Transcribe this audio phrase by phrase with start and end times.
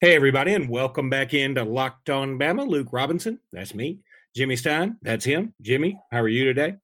[0.00, 2.68] Hey, everybody, and welcome back into Locked On Bama.
[2.68, 4.00] Luke Robinson, that's me.
[4.34, 5.54] Jimmy Stein, that's him.
[5.62, 6.74] Jimmy, how are you today?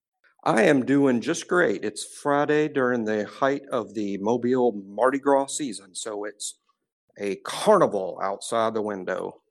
[0.44, 1.84] I am doing just great.
[1.84, 6.60] It's Friday during the height of the Mobile Mardi Gras season, so it's
[7.18, 9.42] a carnival outside the window.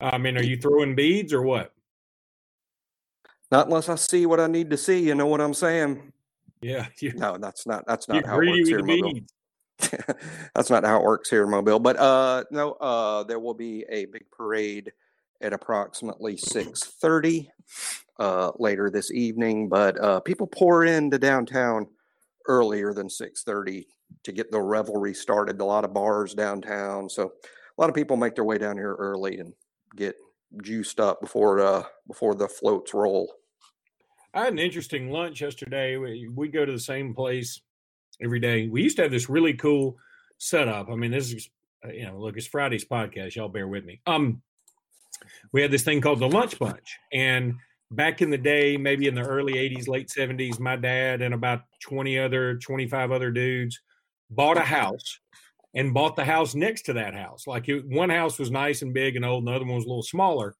[0.00, 1.72] I mean, are you throwing beads or what?
[3.50, 4.98] Not unless I see what I need to see.
[4.98, 6.12] You know what I'm saying?
[6.60, 6.88] Yeah.
[7.14, 7.86] No, that's not.
[7.86, 8.82] That's not how it works here.
[10.54, 11.78] that's not how it works here in Mobile.
[11.78, 14.92] But uh, no, uh, there will be a big parade
[15.40, 17.50] at approximately six thirty
[18.18, 19.68] uh, later this evening.
[19.68, 21.86] But uh, people pour into downtown
[22.46, 23.88] earlier than six thirty
[24.22, 25.60] to get the revelry started.
[25.60, 27.32] A lot of bars downtown, so
[27.76, 29.52] a lot of people make their way down here early and
[29.96, 30.14] get
[30.62, 33.32] juiced up before uh, before the floats roll.
[34.32, 35.96] I had an interesting lunch yesterday.
[35.96, 37.60] We, we go to the same place
[38.22, 38.68] every day.
[38.68, 39.96] We used to have this really cool
[40.38, 40.88] setup.
[40.90, 41.48] I mean, this is
[41.84, 43.34] uh, you know, look, it's Friday's podcast.
[43.34, 44.00] Y'all bear with me.
[44.06, 44.42] Um,
[45.52, 47.54] we had this thing called the lunch bunch, and
[47.90, 51.62] back in the day, maybe in the early '80s, late '70s, my dad and about
[51.82, 53.80] 20 other, 25 other dudes
[54.30, 55.20] bought a house
[55.74, 57.46] and bought the house next to that house.
[57.46, 59.84] Like it, one house was nice and big and old, and the other one was
[59.84, 60.54] a little smaller.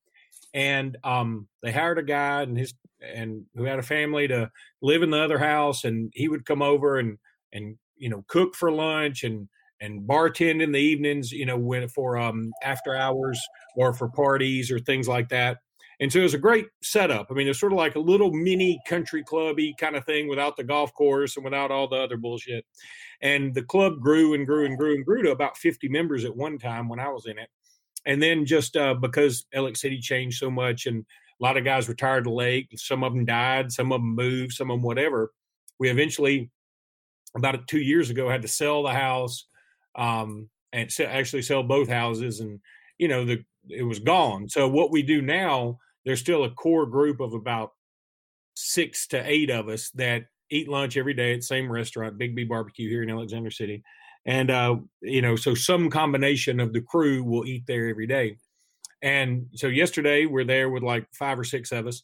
[0.52, 4.50] And um, they hired a guy and his and who had a family to
[4.80, 7.18] live in the other house, and he would come over and
[7.54, 9.48] and you know cook for lunch and
[9.80, 13.40] and bartend in the evenings, you know, when for um after hours
[13.76, 15.58] or for parties or things like that.
[16.00, 17.28] And so it was a great setup.
[17.30, 20.56] I mean, it's sort of like a little mini country clubby kind of thing without
[20.56, 22.64] the golf course and without all the other bullshit.
[23.22, 26.36] And the club grew and grew and grew and grew to about 50 members at
[26.36, 27.48] one time when I was in it.
[28.06, 31.04] And then just uh, because Alex City changed so much and
[31.40, 34.52] a lot of guys retired to Lake, some of them died, some of them moved,
[34.52, 35.32] some of them whatever.
[35.78, 36.50] We eventually,
[37.36, 39.46] about two years ago, had to sell the house
[39.96, 42.40] um, and actually sell both houses.
[42.40, 42.60] And,
[42.98, 44.48] you know, the it was gone.
[44.48, 47.72] So what we do now, there's still a core group of about
[48.54, 52.36] six to eight of us that eat lunch every day at the same restaurant, Big
[52.36, 53.82] B Barbecue here in Alexander City.
[54.26, 58.36] And, uh, you know, so some combination of the crew will eat there every day.
[59.02, 62.02] And so yesterday we're there with like five or six of us.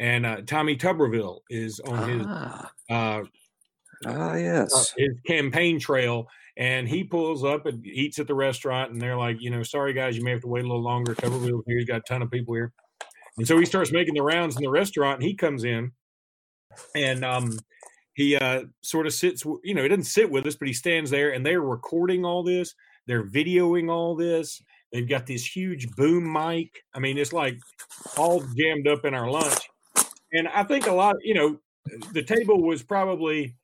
[0.00, 3.22] And uh, Tommy Tuberville is on his ah, uh,
[4.06, 6.26] ah yes uh, his campaign trail,
[6.56, 9.92] and he pulls up and eats at the restaurant, and they're like, you know, sorry
[9.92, 11.14] guys, you may have to wait a little longer.
[11.14, 12.72] Tuberville here, he's got a ton of people here,
[13.38, 15.92] and so he starts making the rounds in the restaurant, and he comes in,
[16.94, 17.58] and um,
[18.14, 21.10] he uh, sort of sits, you know, he doesn't sit with us, but he stands
[21.10, 22.74] there and they're recording all this.
[23.06, 24.62] They're videoing all this.
[24.92, 26.70] They've got this huge boom mic.
[26.94, 27.58] I mean, it's like
[28.16, 29.58] all jammed up in our lunch.
[30.32, 31.58] And I think a lot, you know,
[32.12, 33.56] the table was probably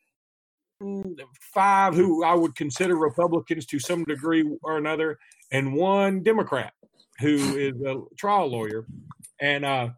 [1.54, 5.18] five who I would consider Republicans to some degree or another,
[5.52, 6.72] and one Democrat
[7.20, 8.86] who is a trial lawyer.
[9.40, 9.90] And uh,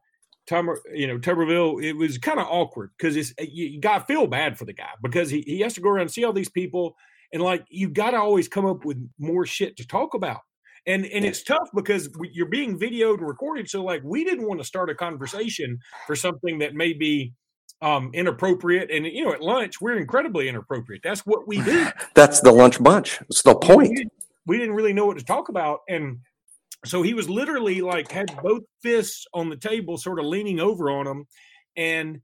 [0.50, 4.26] you know, Tuberville, it was kind of awkward because it's you, you got to feel
[4.26, 6.50] bad for the guy because he, he has to go around and see all these
[6.50, 6.97] people,
[7.32, 10.41] and like you got to always come up with more shit to talk about.
[10.87, 13.70] And and it's tough because you're being videoed and recorded.
[13.70, 17.34] So like we didn't want to start a conversation for something that may be
[17.82, 18.91] um, inappropriate.
[18.91, 21.03] And you know, at lunch we're incredibly inappropriate.
[21.03, 21.88] That's what we do.
[22.15, 23.20] That's the lunch bunch.
[23.28, 23.91] It's the point.
[23.91, 24.12] We didn't,
[24.47, 26.19] we didn't really know what to talk about, and
[26.84, 30.91] so he was literally like had both fists on the table, sort of leaning over
[30.91, 31.26] on him,
[31.76, 32.20] and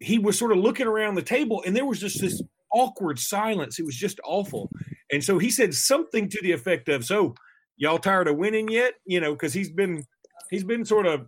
[0.00, 2.42] he was sort of looking around the table, and there was just this
[2.72, 3.78] awkward silence.
[3.78, 4.70] It was just awful.
[5.10, 7.34] And so he said something to the effect of, "So,
[7.76, 10.04] y'all tired of winning yet?" You know, because he's been
[10.50, 11.26] he's been sort of.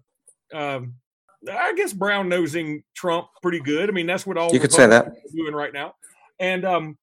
[0.53, 0.95] Um,
[1.51, 3.89] I guess brown nosing Trump pretty good.
[3.89, 5.95] I mean, that's what all you could say that doing right now.
[6.41, 6.99] And um,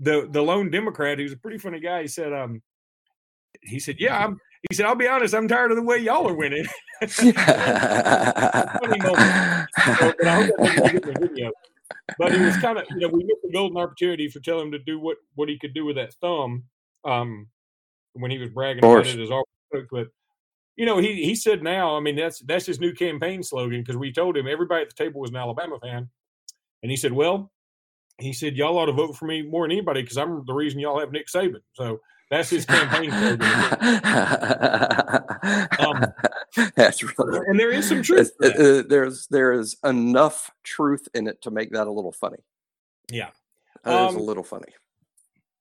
[0.00, 2.62] the the lone Democrat, who's a pretty funny guy, he said, um,
[3.62, 6.28] he said, "Yeah, I'm he said, I'll be honest, I'm tired of the way y'all
[6.28, 6.66] are winning.
[7.00, 7.38] funny
[9.00, 9.68] moment.
[9.86, 11.50] So, but I hope that get the video.
[12.18, 14.72] But he was kind of, you know, we missed the golden opportunity for telling him
[14.72, 16.64] to do what, what he could do with that thumb
[17.04, 17.48] um,
[18.12, 19.46] when he was bragging about it as coach.
[19.90, 20.08] But,
[20.80, 23.98] you know, he, he said now, I mean, that's that's his new campaign slogan because
[23.98, 26.08] we told him everybody at the table was an Alabama fan.
[26.82, 27.52] And he said, well,
[28.16, 30.80] he said, y'all ought to vote for me more than anybody because I'm the reason
[30.80, 31.60] y'all have Nick Saban.
[31.74, 32.00] So
[32.30, 33.42] that's his campaign slogan.
[35.80, 36.06] um,
[36.76, 38.32] That's really, and there is some truth.
[38.42, 42.38] Uh, there's there is enough truth in it to make that a little funny.
[43.12, 43.28] Yeah,
[43.84, 44.72] that um, is a um, little funny.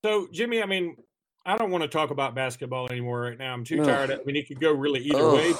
[0.06, 0.95] So, Jimmy, I mean,
[1.50, 3.54] I don't want to talk about basketball anymore right now.
[3.54, 4.12] I'm too tired.
[4.12, 5.34] Of, I mean, it could go really either Ugh.
[5.34, 5.54] way.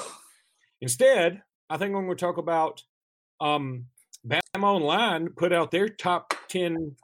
[0.80, 2.82] Instead, I think I'm going to talk about
[3.40, 3.86] um,
[4.26, 6.94] Bama Online put out their top ten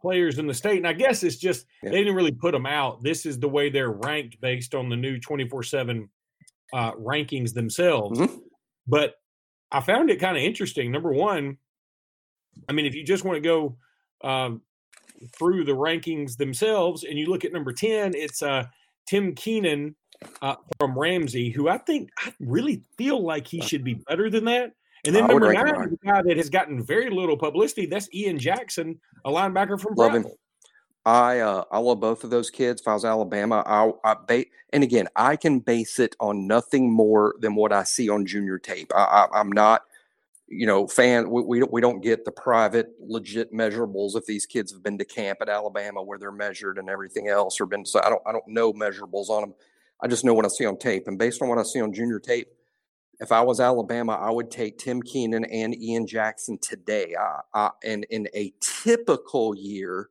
[0.00, 0.78] players in the state.
[0.78, 1.90] And I guess it's just yeah.
[1.90, 3.02] they didn't really put them out.
[3.02, 6.08] This is the way they're ranked based on the new 24 uh, 7
[6.74, 8.18] rankings themselves.
[8.18, 8.36] Mm-hmm.
[8.86, 9.16] But
[9.70, 10.90] I found it kind of interesting.
[10.90, 11.58] Number one,
[12.68, 13.76] I mean, if you just want to go
[14.26, 14.62] um,
[15.36, 18.64] through the rankings themselves and you look at number 10, it's uh,
[19.06, 19.94] Tim Keenan
[20.42, 24.44] uh, from Ramsey, who I think I really feel like he should be better than
[24.46, 24.72] that.
[25.06, 29.00] And then number nine, the guy that has gotten very little publicity, that's Ian Jackson,
[29.24, 30.26] a linebacker from love.
[31.06, 32.82] I uh, I love both of those kids.
[32.82, 36.92] If I was Alabama, I, I ba- and again, I can base it on nothing
[36.92, 38.92] more than what I see on junior tape.
[38.94, 39.82] I, I, am not,
[40.50, 41.30] you know, fan.
[41.30, 45.04] We, we we don't get the private, legit measurables if these kids have been to
[45.04, 47.86] camp at Alabama where they're measured and everything else, or been.
[47.86, 49.54] So I don't I don't know measurables on them.
[50.02, 51.92] I just know what I see on tape, and based on what I see on
[51.92, 52.48] junior tape,
[53.20, 57.14] if I was Alabama, I would take Tim Keenan and Ian Jackson today.
[57.18, 60.08] I, I, and in a typical year,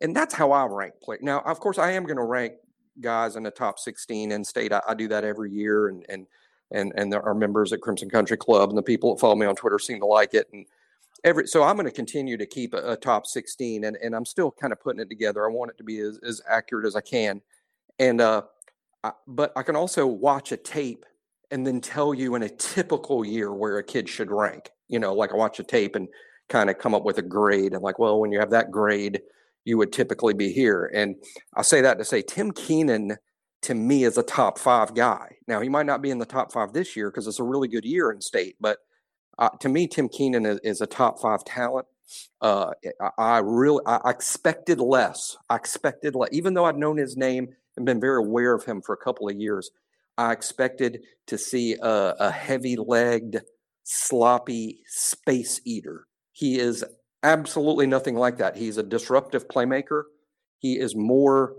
[0.00, 1.18] and that's how I rank play.
[1.20, 2.54] Now, of course, I am going to rank
[3.00, 4.72] guys in the top 16 in state.
[4.72, 6.26] I, I do that every year, and and
[6.70, 9.46] and and there are members at Crimson Country Club, and the people that follow me
[9.46, 10.48] on Twitter seem to like it.
[10.52, 10.66] And
[11.24, 14.24] every so I'm going to continue to keep a, a, top 16, and and I'm
[14.24, 15.44] still kind of putting it together.
[15.44, 17.40] I want it to be as, as accurate as I can,
[17.98, 18.42] and uh,
[19.04, 21.04] I, but I can also watch a tape
[21.50, 24.70] and then tell you in a typical year where a kid should rank.
[24.88, 26.08] You know, like I watch a tape and
[26.48, 27.72] kind of come up with a grade.
[27.72, 29.20] And like, well, when you have that grade,
[29.64, 30.90] you would typically be here.
[30.94, 31.16] And
[31.54, 33.16] I say that to say Tim Keenan
[33.62, 35.36] to me is a top five guy.
[35.46, 37.68] Now he might not be in the top five this year because it's a really
[37.68, 38.78] good year in state, but
[39.38, 41.86] uh, to me, Tim Keenan is, is a top five talent.
[42.40, 42.70] Uh,
[43.00, 45.36] I, I really I expected less.
[45.50, 48.80] I expected less, even though I'd known his name and been very aware of him
[48.80, 49.70] for a couple of years.
[50.18, 53.42] I expected to see a, a heavy legged,
[53.82, 56.06] sloppy space eater.
[56.32, 56.84] He is
[57.22, 58.56] absolutely nothing like that.
[58.56, 60.04] He's a disruptive playmaker.
[60.58, 61.54] He is more,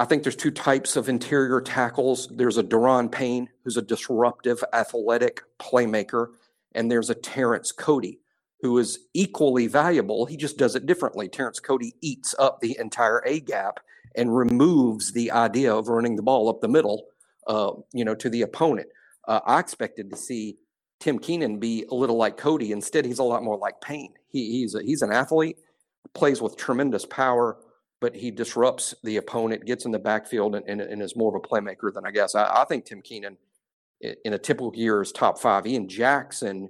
[0.00, 2.26] I think there's two types of interior tackles.
[2.32, 6.28] There's a Daron Payne, who's a disruptive, athletic playmaker,
[6.74, 8.18] and there's a Terrence Cody,
[8.62, 10.24] who is equally valuable.
[10.24, 11.28] He just does it differently.
[11.28, 13.80] Terrence Cody eats up the entire A gap
[14.16, 17.04] and removes the idea of running the ball up the middle
[17.46, 18.88] uh, you know, to the opponent.
[19.28, 20.56] Uh, I expected to see
[20.98, 22.72] Tim Keenan be a little like Cody.
[22.72, 24.14] Instead, he's a lot more like Payne.
[24.28, 25.58] He, he's a, he's an athlete,
[26.14, 27.58] plays with tremendous power,
[28.00, 31.42] but he disrupts the opponent, gets in the backfield, and, and, and is more of
[31.42, 32.34] a playmaker than I guess.
[32.34, 33.36] I, I, think Tim Keenan,
[34.00, 35.66] in a typical year, is top five.
[35.66, 36.68] Ian Jackson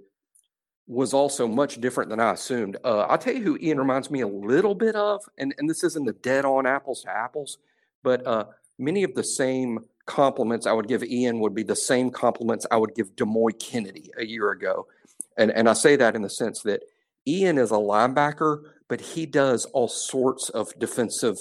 [0.88, 2.76] was also much different than I assumed.
[2.84, 5.84] Uh, I'll tell you who Ian reminds me a little bit of, and, and this
[5.84, 7.58] isn't the dead on apples to apples,
[8.02, 12.10] but uh, many of the same compliments I would give Ian would be the same
[12.10, 14.88] compliments I would give Demouy Kennedy a year ago.
[15.36, 16.82] And, and I say that in the sense that
[17.26, 21.36] Ian is a linebacker, but he does all sorts of defensive,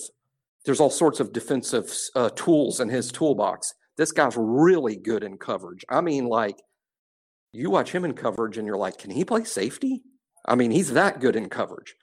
[0.66, 3.74] there's all sorts of defensive uh, tools in his toolbox.
[3.98, 5.84] This guy's really good in coverage.
[5.90, 6.58] I mean, like,
[7.52, 10.04] you watch him in coverage and you're like, can he play safety?
[10.46, 11.96] I mean, he's that good in coverage.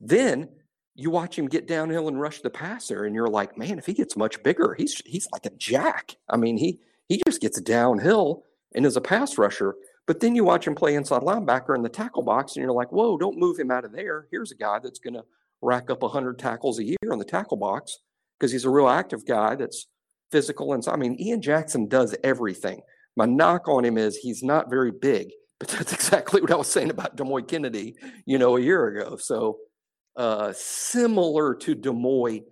[0.00, 0.48] Then
[0.94, 3.94] you watch him get downhill and rush the passer, and you're like, man, if he
[3.94, 6.16] gets much bigger, he's he's like a jack.
[6.28, 6.78] I mean, he
[7.08, 8.44] he just gets downhill
[8.74, 9.74] and is a pass rusher.
[10.06, 12.92] But then you watch him play inside linebacker in the tackle box, and you're like,
[12.92, 14.26] whoa, don't move him out of there.
[14.30, 15.24] Here's a guy that's going to
[15.62, 17.98] rack up 100 tackles a year in the tackle box
[18.38, 19.86] because he's a real active guy that's
[20.30, 20.74] physical.
[20.74, 22.82] And so, I mean, Ian Jackson does everything.
[23.16, 26.68] My knock on him is he's not very big, but that's exactly what I was
[26.68, 27.96] saying about Demouy Kennedy,
[28.26, 29.16] you know, a year ago.
[29.16, 29.58] So
[30.16, 32.42] uh, similar to Demouy,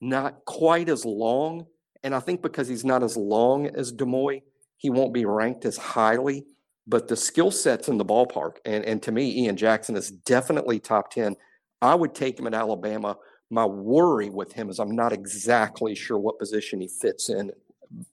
[0.00, 1.66] not quite as long.
[2.02, 4.42] And I think because he's not as long as Demouy,
[4.78, 6.44] he won't be ranked as highly.
[6.86, 8.58] But the skill set's in the ballpark.
[8.64, 11.36] And, and to me, Ian Jackson is definitely top 10.
[11.82, 13.16] I would take him at Alabama.
[13.50, 17.50] My worry with him is I'm not exactly sure what position he fits in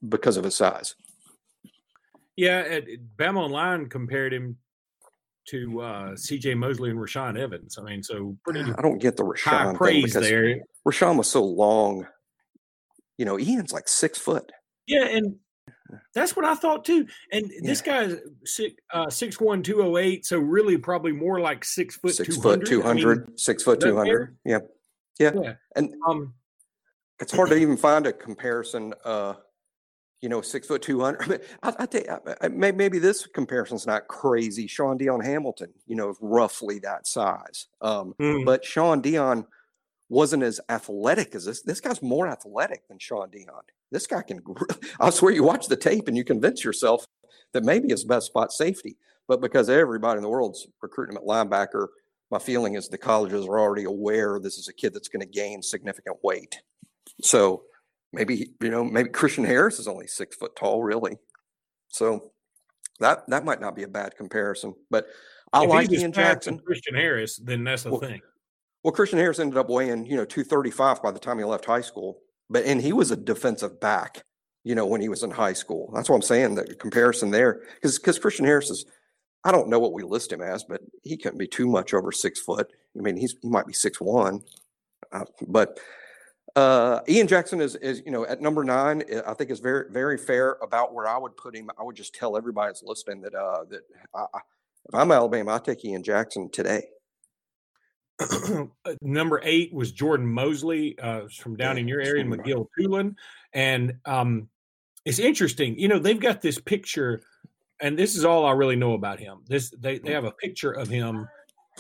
[0.10, 0.96] because of his size.
[2.36, 2.80] Yeah,
[3.18, 4.58] Bama Online compared him
[5.46, 6.56] to uh, C.J.
[6.56, 7.78] Mosley and Rashaan Evans.
[7.78, 8.62] I mean, so pretty.
[8.62, 10.62] I don't get the Rashaan high praise there.
[10.88, 12.08] Rashaan was so long.
[13.18, 14.52] You know, Ian's like six foot.
[14.88, 15.36] Yeah, and
[16.14, 17.08] that's what I thought too.
[17.32, 17.60] And yeah.
[17.64, 21.96] this guy's six uh, six one two oh eight, so really probably more like six
[21.96, 22.42] foot six 200.
[22.42, 24.36] foot two hundred, I mean, six foot two hundred.
[24.46, 24.60] Yeah.
[25.20, 26.34] yeah, yeah, and um,
[27.20, 28.94] it's hard to even find a comparison.
[29.04, 29.34] Uh,
[30.22, 31.42] you know, six foot two hundred.
[31.64, 34.68] I, I, tell you, maybe this comparison's not crazy.
[34.68, 37.68] Shaun Dion Hamilton, you know, is roughly that size.
[37.82, 38.46] Um, mm.
[38.46, 39.46] But Shaun Dion
[40.10, 41.62] wasn't as athletic as this.
[41.62, 43.64] This guy's more athletic than Shaun Dion.
[43.92, 44.42] This guy can.
[45.00, 47.06] I swear, you watch the tape and you convince yourself
[47.54, 48.98] that maybe his best spot safety.
[49.28, 51.88] But because everybody in the world's recruiting him at linebacker,
[52.30, 55.28] my feeling is the colleges are already aware this is a kid that's going to
[55.28, 56.62] gain significant weight.
[57.22, 57.64] So
[58.12, 61.18] maybe you know maybe Christian Harris is only six foot tall, really.
[61.90, 62.32] So
[63.00, 64.74] that that might not be a bad comparison.
[64.90, 65.08] But
[65.54, 66.60] I if like Ian Jackson.
[66.60, 68.22] Christian Harris, then that's the well, thing.
[68.84, 71.44] Well, Christian Harris ended up weighing you know two thirty five by the time he
[71.44, 74.24] left high school, but and he was a defensive back,
[74.64, 75.92] you know, when he was in high school.
[75.94, 76.56] That's what I'm saying.
[76.56, 78.86] The comparison there, because because Christian Harris is.
[79.46, 82.14] I don't know what we list him as, but he couldn't be too much over
[82.14, 82.72] six foot.
[82.98, 84.42] I mean, he's he might be six one,
[85.12, 85.80] uh, but
[86.56, 89.04] uh, Ian Jackson is, is, you know, at number nine.
[89.10, 91.70] Eh, I think is very, very fair about where I would put him.
[91.80, 93.82] I would just tell everybody that's listening that uh, that
[94.14, 94.26] I,
[94.86, 96.84] if I'm Alabama, I take Ian Jackson today.
[99.02, 103.16] number eight was Jordan Mosley uh, from down in your area in McGill-Toolen,
[103.54, 104.50] and um,
[105.06, 105.78] it's interesting.
[105.78, 107.22] You know, they've got this picture,
[107.82, 109.40] and this is all I really know about him.
[109.48, 111.28] This they they have a picture of him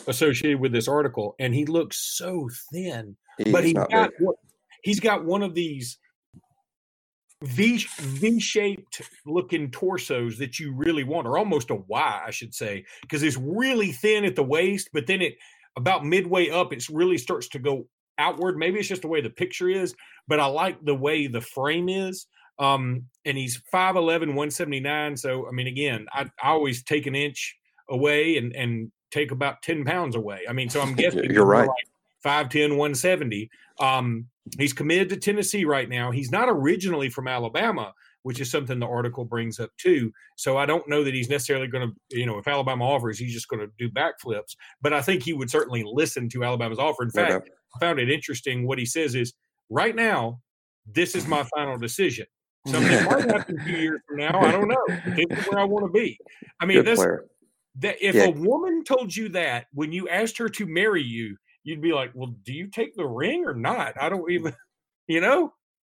[0.07, 3.15] associated with this article, and he looks so thin.
[3.38, 4.35] He's but he got what,
[4.83, 5.97] he's got one of these
[7.43, 12.53] V V shaped looking torsos that you really want, or almost a Y, I should
[12.53, 15.35] say, because it's really thin at the waist, but then it
[15.75, 17.88] about midway up, it really starts to go
[18.18, 18.58] outward.
[18.58, 19.96] Maybe it's just the way the picture is,
[20.27, 22.27] but I like the way the frame is.
[22.60, 23.96] Um, and he's 5'11,
[24.27, 25.18] 179.
[25.18, 27.58] So, I mean, again, I, I always take an inch
[27.89, 30.42] away and, and take about 10 pounds away.
[30.48, 31.68] I mean, so I'm guessing you're right.
[31.68, 33.50] Like 5'10, 170.
[33.80, 34.27] Um,
[34.58, 36.12] he's committed to Tennessee right now.
[36.12, 40.12] He's not originally from Alabama, which is something the article brings up too.
[40.38, 43.34] So I don't know that he's necessarily going to, you know, if Alabama offers, he's
[43.34, 44.56] just going to do backflips.
[44.82, 47.03] But I think he would certainly listen to Alabama's offer.
[47.03, 47.50] In fact, okay.
[47.75, 48.65] I found it interesting.
[48.65, 49.34] What he says is,
[49.70, 50.39] right now,
[50.86, 52.25] this is my final decision.
[52.68, 54.39] Something might happen a few years from now.
[54.39, 54.86] I don't know.
[55.15, 56.18] This is where I want to be.
[56.60, 57.01] I mean, that's,
[57.80, 58.25] that if yeah.
[58.25, 62.12] a woman told you that when you asked her to marry you, you'd be like,
[62.13, 63.94] well, do you take the ring or not?
[64.00, 64.53] I don't even,
[65.08, 65.53] you know?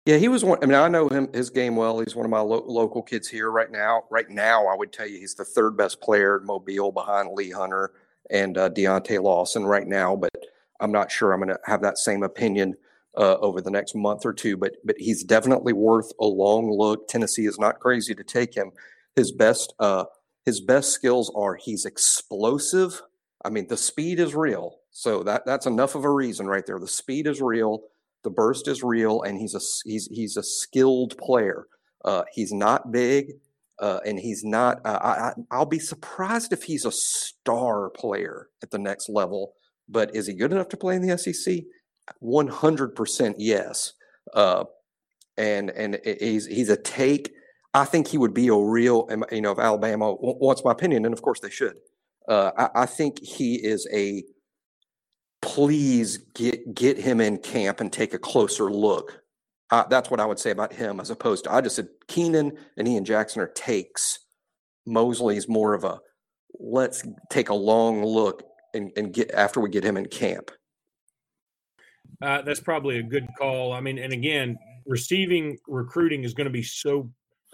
[0.07, 0.59] Yeah, he was one.
[0.63, 1.99] I mean, I know him, his game well.
[2.01, 4.05] He's one of my lo- local kids here right now.
[4.11, 7.51] Right now, I would tell you he's the third best player in Mobile behind Lee
[7.51, 7.93] Hunter
[8.31, 10.15] and uh, Deontae Lawson right now.
[10.15, 10.35] But
[10.81, 12.75] I'm not sure I'm going to have that same opinion
[13.17, 14.59] uh, over the next month or two.
[14.59, 17.09] But but he's definitely worth a long look.
[17.09, 18.73] Tennessee is not crazy to take him.
[19.17, 20.05] His best uh,
[20.45, 23.01] his best skills are he's explosive.
[23.43, 24.81] I mean, the speed is real.
[24.91, 26.79] So that that's enough of a reason right there.
[26.79, 27.85] The speed is real,
[28.25, 31.67] the burst is real, and he's a he's he's a skilled player.
[32.05, 33.33] Uh, he's not big,
[33.79, 34.81] uh, and he's not.
[34.85, 39.55] Uh, I, I'll be surprised if he's a star player at the next level.
[39.89, 41.61] But is he good enough to play in the SEC?
[42.19, 43.93] One hundred percent yes.
[44.33, 44.65] Uh,
[45.37, 47.33] and and he's he's a take.
[47.75, 51.13] I think he would be a real, you know, if Alabama wants my opinion, and
[51.13, 51.75] of course they should.
[52.29, 54.23] Uh, I, I, think he is a
[55.45, 59.21] please get get him in camp and take a closer look.
[59.71, 62.57] Uh, that's what I would say about him, as opposed to I just said Keenan
[62.77, 64.21] and Ian Jackson are takes.
[64.87, 66.01] Mosley's more of a
[66.59, 70.51] let's take a long look and, and get after we get him in camp.
[72.23, 73.73] Uh, that's probably a good call.
[73.73, 77.11] I mean, and again, receiving recruiting is going to be so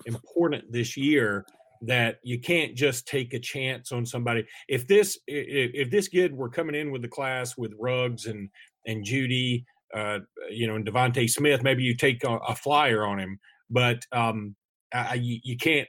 [0.07, 1.45] important this year
[1.83, 4.45] that you can't just take a chance on somebody.
[4.69, 8.51] If this if, this kid were coming in with the class with Ruggs and
[8.87, 10.21] and Jeudy, uh,
[10.51, 13.39] you know, and DeVonta Smith, maybe you take a, a flyer on him.
[13.71, 14.57] But um,
[14.93, 15.89] I, you, you can't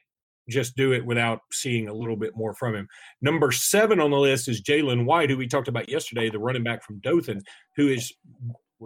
[0.49, 2.87] just do it without seeing a little bit more from him.
[3.21, 6.63] Number seven on the list is Jalen White, who we talked about yesterday, the running
[6.63, 7.41] back from Dothan,
[7.75, 8.13] who is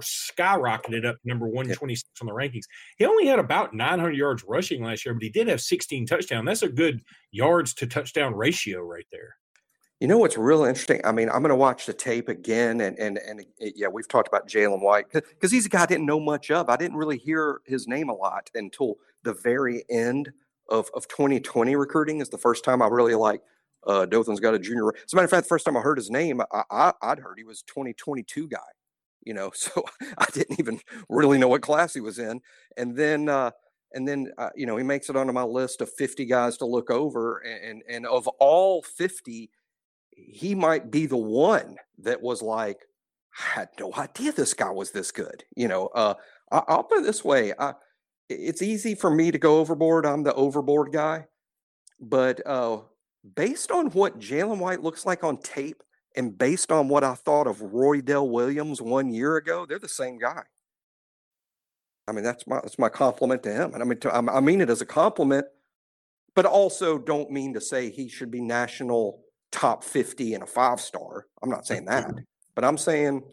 [0.02, 2.66] skyrocketed up number 126 on the rankings.
[2.98, 6.46] He only had about 900 yards rushing last year, but he did have 16 touchdowns.
[6.46, 9.38] That's a good yards to touchdown ratio right there.
[10.00, 11.00] You know what's real interesting?
[11.06, 14.08] I mean, I'm going to watch the tape again, and and and it, yeah, we've
[14.08, 16.70] talked about Jalen White because he's a guy I didn't know much of.
[16.70, 20.34] I didn't really hear his name a lot until the very end
[20.68, 22.20] of of 2020 recruiting.
[22.20, 23.40] Is the first time I really like
[23.88, 24.90] uh, Dothan's got a junior.
[24.90, 27.20] As a matter of fact, the first time I heard his name, I, I, would
[27.20, 28.60] heard he was 2022 guy
[29.26, 29.84] you know so
[30.18, 30.80] i didn't even
[31.10, 32.40] really know what class he was in
[32.78, 33.52] and then uh
[33.94, 36.66] and then uh, you know he makes it onto my list of 50 guys to
[36.66, 39.50] look over and and of all 50
[40.12, 42.86] he might be the one that was like
[43.40, 46.14] i had no idea this guy was this good you know uh
[46.52, 47.74] I, will put it this way I,
[48.30, 51.28] it's easy for me to go overboard i'm the overboard guy
[52.00, 52.80] but uh
[53.36, 55.82] based on what jalen white looks like on tape
[56.16, 60.18] and based on what I thought of Roydell Williams one year ago, they're the same
[60.18, 60.44] guy.
[62.08, 64.62] I mean, that's my that's my compliment to him, and I mean, to, I mean
[64.62, 65.46] it as a compliment,
[66.36, 70.80] but also don't mean to say he should be national top 50 and a five
[70.80, 71.26] star.
[71.42, 72.12] I'm not saying that,
[72.56, 73.24] but I'm saying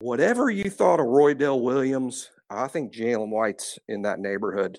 [0.00, 4.78] whatever you thought of Roydell Williams, I think Jalen White's in that neighborhood.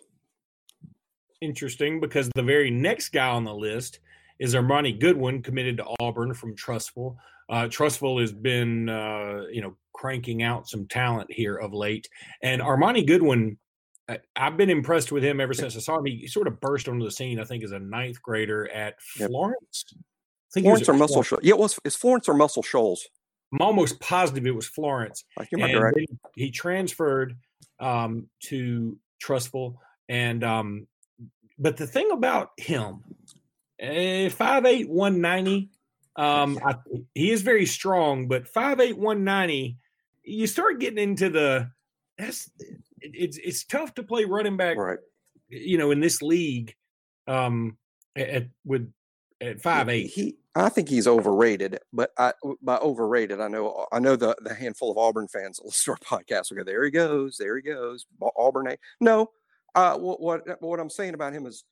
[1.41, 3.99] Interesting because the very next guy on the list
[4.43, 7.15] is Armoni Goodwin, committed to Auburn from Trussville.
[7.49, 12.09] Uh, Trussville has been, uh, you know, cranking out some talent here of late,
[12.41, 13.57] and Armoni Goodwin.
[14.35, 16.05] I've been impressed with him ever since I saw him.
[16.05, 19.85] He sort of burst onto the scene, I think, as a ninth grader at Florence.
[20.55, 20.63] Yep.
[20.63, 21.41] Florence or Muscle Shoals?
[21.41, 21.79] Yeah, it was.
[21.85, 23.07] Is Florence or Muscle Shoals?
[23.53, 25.23] I'm almost positive it was Florence.
[25.37, 25.93] Might be right.
[26.35, 27.37] He transferred
[27.79, 29.75] um, to Trussville,
[30.09, 30.85] and um,
[31.57, 33.03] but the thing about him,
[33.83, 35.69] five eight one ninety.
[36.15, 36.75] Um, I,
[37.15, 39.77] he is very strong, but five eight one ninety.
[40.23, 41.71] You start getting into the
[42.17, 42.49] that's
[43.01, 44.99] it's it's tough to play running back, right?
[45.49, 46.75] You know, in this league,
[47.27, 47.77] um,
[48.15, 48.91] at with
[49.41, 50.07] at five eight.
[50.07, 54.53] He, I think he's overrated, but I, by overrated, I know I know the the
[54.53, 57.55] handful of Auburn fans that listen to our podcast will go, "There he goes, there
[57.55, 58.05] he goes,
[58.37, 59.31] Auburn." No,
[59.75, 61.63] uh, what, what what I'm saying about him is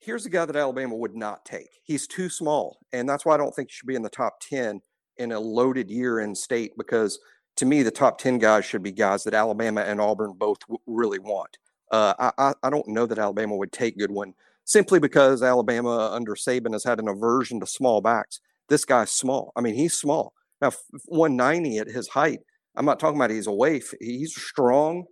[0.00, 1.68] here's a guy that Alabama would not take.
[1.82, 4.40] He's too small, and that's why I don't think he should be in the top
[4.40, 4.80] ten
[5.18, 6.72] in a loaded year in state.
[6.76, 7.18] Because
[7.56, 10.78] to me, the top ten guys should be guys that Alabama and Auburn both w-
[10.86, 11.58] really want.
[11.90, 14.34] Uh, I, I don't know that Alabama would take Goodwin
[14.64, 18.40] simply because Alabama under Saban has had an aversion to small backs.
[18.68, 19.52] This guy's small.
[19.56, 20.34] I mean, he's small.
[20.60, 20.72] Now,
[21.06, 22.40] 190 at his height.
[22.74, 23.94] I'm not talking about he's a waif.
[24.00, 25.06] He's strong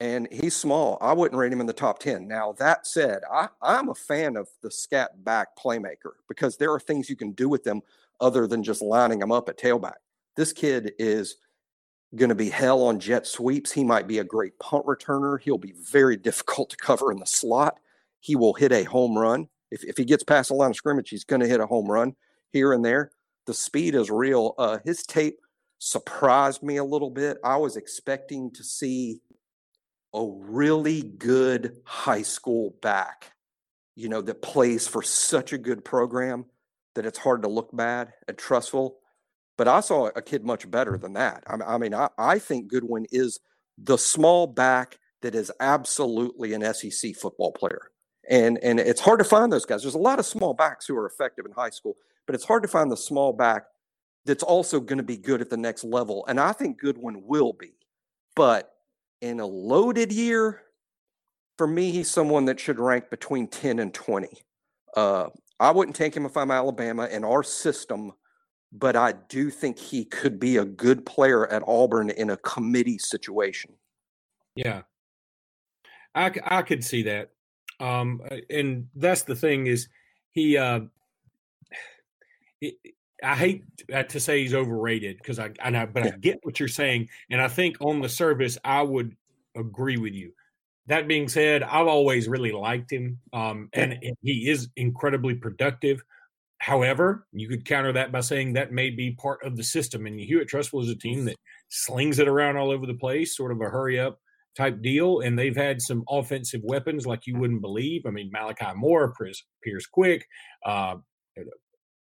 [0.00, 0.96] and he's small.
[1.02, 2.26] I wouldn't rate him in the top 10.
[2.26, 6.80] Now, that said, I, I'm a fan of the scat back playmaker because there are
[6.80, 7.82] things you can do with them
[8.18, 9.96] other than just lining them up at tailback.
[10.36, 11.36] This kid is
[12.16, 13.72] going to be hell on jet sweeps.
[13.72, 15.38] He might be a great punt returner.
[15.38, 17.78] He'll be very difficult to cover in the slot.
[18.20, 19.48] He will hit a home run.
[19.70, 21.90] If, if he gets past the line of scrimmage, he's going to hit a home
[21.90, 22.16] run
[22.52, 23.12] here and there.
[23.46, 24.54] The speed is real.
[24.58, 25.38] Uh, his tape
[25.78, 27.38] surprised me a little bit.
[27.44, 29.20] I was expecting to see
[30.12, 33.32] a really good high school back,
[33.94, 36.46] you know, that plays for such a good program
[36.94, 38.94] that it's hard to look bad at Trussville.
[39.56, 41.44] But I saw a kid much better than that.
[41.46, 43.38] I, I mean, I, I think Goodwin is
[43.78, 47.90] the small back that is absolutely an SEC football player.
[48.28, 49.82] And, and it's hard to find those guys.
[49.82, 51.96] There's a lot of small backs who are effective in high school,
[52.26, 53.64] but it's hard to find the small back
[54.24, 56.24] that's also going to be good at the next level.
[56.26, 57.72] And I think Goodwin will be.
[58.36, 58.70] But
[59.20, 60.62] in a loaded year,
[61.58, 64.28] for me, he's someone that should rank between 10 and 20.
[64.96, 65.28] Uh,
[65.58, 68.12] I wouldn't take him if I'm Alabama in our system,
[68.72, 72.98] but I do think he could be a good player at Auburn in a committee
[72.98, 73.74] situation.
[74.54, 74.82] Yeah,
[76.14, 77.30] I, I could see that.
[77.78, 79.88] Um, and that's the thing is
[80.32, 80.80] he, uh,
[83.22, 83.64] I hate
[84.08, 87.40] to say he's overrated because I, I know, but I get what you're saying, and
[87.40, 89.14] I think on the service I would
[89.56, 90.32] agree with you.
[90.86, 96.02] That being said, I've always really liked him, um, and he is incredibly productive.
[96.60, 100.06] However, you could counter that by saying that may be part of the system.
[100.06, 101.36] And Hewitt Trussville is a team that
[101.68, 104.20] slings it around all over the place, sort of a hurry up
[104.56, 105.20] type deal.
[105.20, 108.04] And they've had some offensive weapons like you wouldn't believe.
[108.04, 110.26] I mean, Malachi Moore, Pierce, Pierce Quick,
[110.66, 110.96] uh,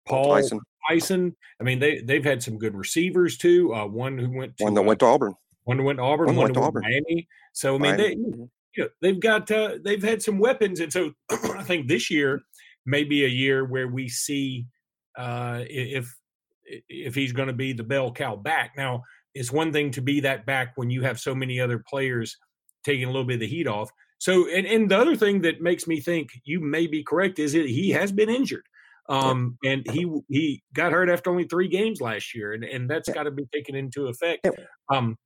[0.08, 0.60] Paul Tyson.
[0.90, 1.36] Tyson.
[1.60, 3.74] I mean, they they've had some good receivers too.
[3.74, 6.04] Uh, one who went to, one that uh, went to Auburn, one who went to
[6.04, 6.84] Auburn, one, one went to Auburn.
[6.84, 7.28] Miami.
[7.54, 8.04] So I mean, Miami.
[8.04, 8.44] they mm-hmm.
[8.76, 12.42] you know, they've got uh, they've had some weapons, and so I think this year
[12.86, 14.66] may be a year where we see
[15.18, 16.14] uh, if
[16.88, 18.74] if he's going to be the bell cow back.
[18.78, 22.38] Now, it's one thing to be that back when you have so many other players
[22.84, 23.90] taking a little bit of the heat off.
[24.20, 27.54] So, and, and the other thing that makes me think you may be correct is
[27.54, 28.66] that he has been injured.
[29.10, 33.10] Um, and he he got hurt after only three games last year, and, and that's
[33.10, 34.48] got to be taken into effect.
[34.90, 35.18] Um,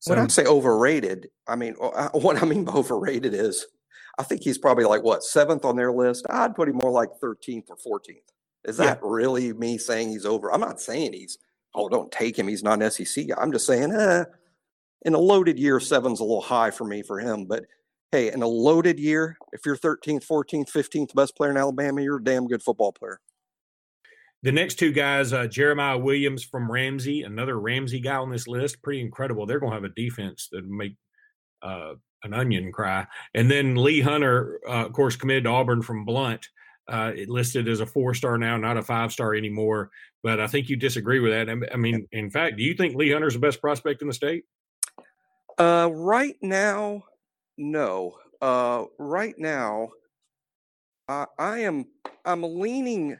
[0.00, 1.74] so, when I say overrated, I mean
[2.12, 3.66] what I mean by overrated is
[4.18, 6.26] I think he's probably like what seventh on their list.
[6.28, 8.30] I'd put him more like thirteenth or fourteenth.
[8.64, 9.08] Is that yeah.
[9.08, 10.52] really me saying he's over?
[10.52, 11.38] I'm not saying he's
[11.74, 12.48] oh don't take him.
[12.48, 13.34] He's not an SEC guy.
[13.38, 14.24] I'm just saying eh,
[15.02, 17.46] in a loaded year, seven's a little high for me for him.
[17.46, 17.64] But
[18.12, 22.18] hey, in a loaded year, if you're 13th, 14th, 15th best player in Alabama, you're
[22.18, 23.18] a damn good football player.
[24.42, 28.82] The next two guys, uh, Jeremiah Williams from Ramsey, another Ramsey guy on this list,
[28.82, 29.46] pretty incredible.
[29.46, 30.96] They're going to have a defense that make
[31.62, 33.06] uh, an onion cry.
[33.34, 36.48] And then Lee Hunter, uh, of course, committed to Auburn from Blount.
[36.88, 39.90] Uh, it listed as a four star now, not a five star anymore.
[40.24, 41.48] But I think you disagree with that.
[41.72, 44.44] I mean, in fact, do you think Lee Hunter's the best prospect in the state?
[45.58, 47.04] Uh, right now,
[47.62, 48.18] no.
[48.40, 49.90] Uh, right now,
[51.08, 51.86] I, I am
[52.24, 53.18] I'm leaning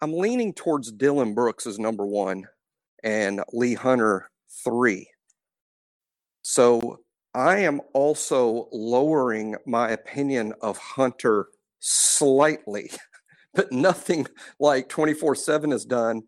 [0.00, 2.44] I'm leaning towards Dylan Brooks as number one
[3.02, 4.30] and Lee Hunter
[4.64, 5.08] three.
[6.42, 7.00] So
[7.34, 11.46] I am also lowering my opinion of Hunter
[11.80, 12.90] slightly,
[13.54, 14.26] but nothing
[14.60, 16.22] like 24 7 has done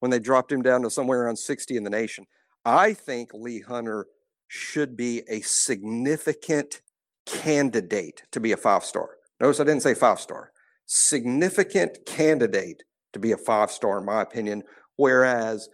[0.00, 2.26] when they dropped him down to somewhere around 60 in the nation.
[2.64, 4.06] I think Lee Hunter
[4.54, 6.82] should be a significant
[7.24, 9.08] candidate to be a five star.
[9.40, 10.52] Notice I didn't say five star.
[10.84, 12.82] Significant candidate
[13.14, 14.62] to be a five star, in my opinion.
[14.96, 15.70] Whereas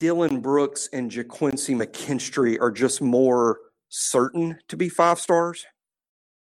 [0.00, 3.58] Dylan Brooks and JaQuincy McKinstry are just more
[3.90, 5.66] certain to be five stars.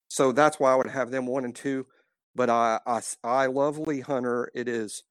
[0.06, 1.86] So that's why I would have them one and two.
[2.36, 4.52] But I, I, I love Lee Hunter.
[4.54, 5.02] It is,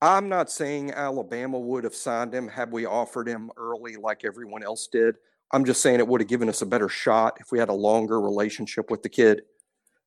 [0.00, 4.62] I'm not saying Alabama would have signed him had we offered him early like everyone
[4.62, 5.16] else did.
[5.52, 7.74] I'm just saying it would have given us a better shot if we had a
[7.74, 9.42] longer relationship with the kid.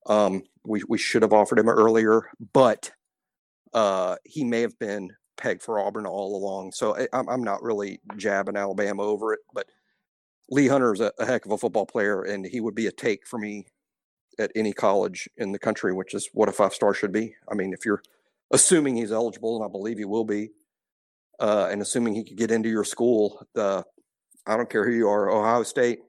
[0.06, 2.92] Um, we, we should have offered him earlier, but
[3.74, 6.72] uh, he may have been pegged for Auburn all along.
[6.72, 9.68] So I, I'm, I'm not really jabbing Alabama over it, but
[10.50, 12.92] Lee Hunter is a, a heck of a football player, and he would be a
[12.92, 13.66] take for me
[14.40, 17.36] at any college in the country, which is what a five star should be.
[17.50, 18.02] I mean, if you're
[18.52, 20.52] assuming he's eligible, and I believe he will be,
[21.40, 23.84] uh, and assuming he could get into your school, uh,
[24.46, 26.00] I don't care who you are Ohio State,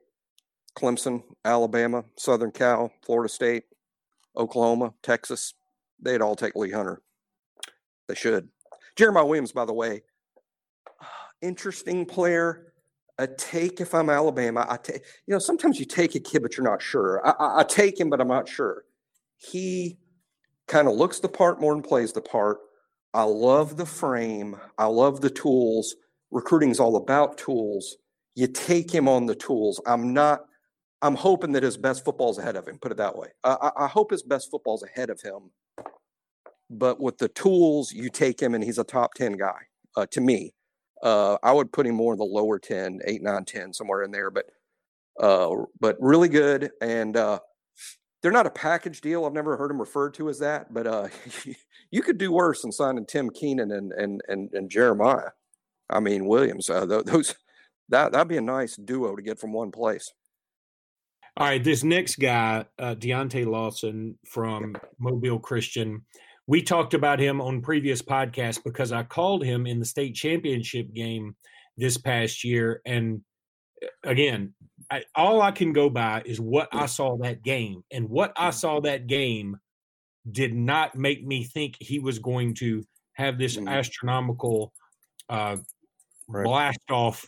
[0.77, 3.65] Clemson, Alabama, Southern Cal, Florida State,
[4.37, 5.55] Oklahoma, Texas,
[6.01, 7.01] they'd all take Lee Hunter.
[8.09, 8.49] They should.
[8.97, 10.03] Jeremiah Williams, by the way,
[11.43, 12.73] interesting player.
[13.19, 14.67] A take if I'm Alabama.
[14.69, 17.25] I take, you know, sometimes you take a kid, but you're not sure.
[17.25, 18.87] I, I, I take him, but I'm not sure.
[19.37, 19.99] He
[20.67, 22.59] kind of looks the part more than plays the part.
[23.13, 24.57] I love the frame.
[24.79, 25.95] I love the tools.
[26.33, 27.99] Recruiting is all about tools.
[28.35, 29.81] You take him on the tools.
[29.87, 30.45] I'm not.
[31.03, 32.79] I'm hoping that his best football's ahead of him.
[32.79, 33.29] Put it that way.
[33.45, 35.51] I, I hope his best football's ahead of him
[36.71, 39.59] but with the tools, you take him and he's a top 10 guy
[39.97, 40.53] uh, to me.
[41.03, 44.11] Uh, I would put him more in the lower 10, 8, 9, 10, somewhere in
[44.11, 44.47] there, but
[45.21, 46.71] uh, but really good.
[46.81, 47.39] And uh,
[48.23, 49.25] they're not a package deal.
[49.25, 51.09] I've never heard them referred to as that, but uh,
[51.91, 55.31] you could do worse than signing Tim Keenan and and and, and Jeremiah.
[55.91, 56.71] I mean Williams.
[56.71, 57.35] Uh, those
[57.89, 60.13] that that'd be a nice duo to get from one place.
[61.37, 66.03] All right, this next guy, uh, Deontae Lawson from Mobile Christian
[66.47, 70.93] we talked about him on previous podcasts because I called him in the state championship
[70.93, 71.37] game
[71.77, 72.83] this past year.
[72.85, 73.23] And
[73.83, 74.55] uh, again,
[74.91, 77.83] I, all I can go by is what I saw that game.
[77.91, 79.59] And what I saw that game
[80.31, 83.69] did not make me think he was going to have this mm.
[83.69, 84.73] astronomical
[85.31, 85.57] uh,
[86.29, 86.45] right.
[86.45, 87.27] blast off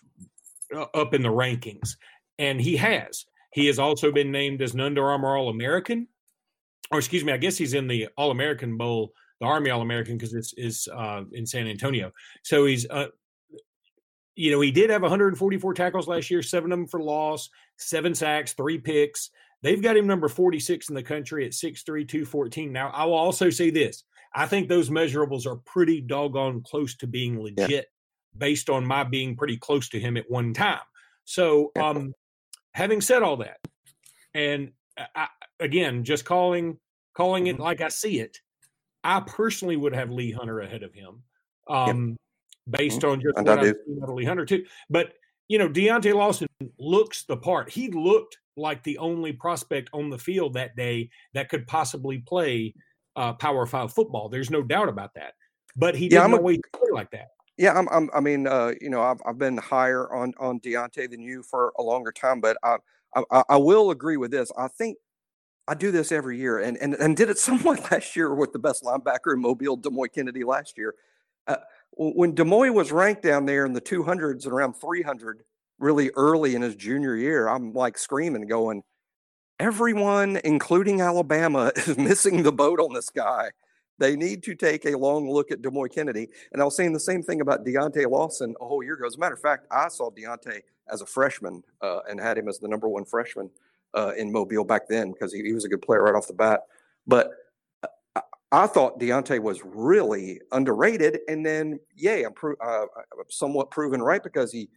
[0.74, 1.96] uh, up in the rankings.
[2.38, 3.24] And he has.
[3.52, 6.08] He has also been named as an Under Armour All American
[6.90, 10.16] or excuse me, I guess he's in the All American Bowl, the Army All American,
[10.16, 12.12] because it's is uh, in San Antonio.
[12.42, 13.06] So he's, uh,
[14.34, 17.48] you know, he did have 144 tackles last year, seven of them for loss,
[17.78, 19.30] seven sacks, three picks.
[19.62, 22.72] They've got him number 46 in the country at 6'3, 214.
[22.72, 27.06] Now, I will also say this I think those measurables are pretty doggone close to
[27.06, 27.80] being legit yeah.
[28.38, 30.80] Based on my being pretty close to him at one time.
[31.24, 32.14] So, um,
[32.72, 33.58] having said all that,
[34.34, 34.72] and
[35.14, 35.28] I,
[35.60, 36.78] again, just calling
[37.14, 37.62] calling it mm-hmm.
[37.62, 38.38] like I see it.
[39.02, 41.22] I personally would have Lee Hunter ahead of him,
[41.68, 42.18] um, yep.
[42.78, 43.10] based mm-hmm.
[43.10, 44.64] on just and what I've seen out of Lee Hunter too.
[44.90, 45.14] But
[45.48, 47.70] you know, Deontae Lawson looks the part.
[47.70, 52.74] He looked like the only prospect on the field that day that could possibly play
[53.14, 54.28] uh, Power Five football.
[54.28, 55.34] There's no doubt about that.
[55.76, 57.28] But he didn't yeah, always play like that.
[57.56, 61.10] Yeah, I'm, I'm, i mean, uh, you know, I've, I've been higher on on Deontae
[61.10, 62.76] than you for a longer time, but I,
[63.30, 64.52] I, I will agree with this.
[64.58, 64.98] I think
[65.68, 68.58] I do this every year and, and, and did it somewhat last year with the
[68.60, 70.94] best linebacker in Mobile, Demouy Kennedy last year.
[71.46, 71.56] Uh,
[71.92, 75.42] when Demouy was ranked down there in the 200s and around 300
[75.78, 78.82] really early in his junior year, I'm like screaming, going,
[79.60, 83.50] everyone, including Alabama, is missing the boat on this guy.
[83.98, 86.28] They need to take a long look at Demouy Kennedy.
[86.52, 89.06] And I was saying the same thing about Deontae Lawson a whole year ago.
[89.06, 90.60] As a matter of fact, I saw Deontae
[90.92, 93.50] as a freshman uh, and had him as the number one freshman
[93.94, 96.34] uh, in Mobile back then because he, he, was a good player right off the
[96.34, 96.60] bat.
[97.06, 97.30] But
[98.14, 98.20] I,
[98.52, 102.86] I thought Deontae was really underrated, and then yeah, I'm pro- uh,
[103.28, 104.68] somewhat proven right because he,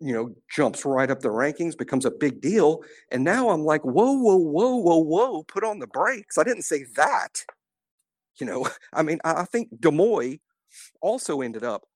[0.00, 3.82] you know, jumps right up the rankings, becomes a big deal, and now I'm like,
[3.82, 6.36] whoa, whoa, whoa, whoa, whoa, put on the brakes.
[6.36, 7.44] I didn't say that.
[8.38, 10.40] You know, I mean, I, think Demouy
[11.00, 11.86] also ended up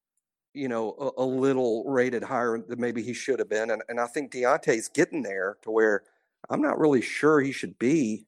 [0.55, 3.71] you know, a, a, little rated higher than maybe he should have been.
[3.71, 6.03] And, and I think Deontae's getting there to where
[6.51, 8.27] I'm not really sure he should be,